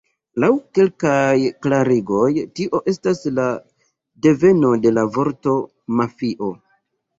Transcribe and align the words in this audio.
Laŭ 0.43 0.47
kelkaj 0.77 1.33
klarigoj 1.65 2.23
tio 2.61 2.81
estas 2.93 3.23
la 3.41 3.47
deveno 4.29 4.75
de 4.87 4.95
la 4.99 5.07
vorto 5.21 5.57
"mafio". 6.03 6.53